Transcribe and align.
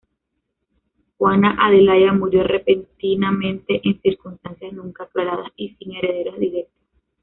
Juana-Adelaida 1.19 2.11
murió 2.13 2.41
repentinamente 2.43 3.81
en 3.87 4.01
circunstancias 4.01 4.73
nunca 4.73 5.03
aclaradas 5.03 5.51
y 5.55 5.75
sin 5.75 5.93
herederos 5.95 6.39
directos. 6.39 6.83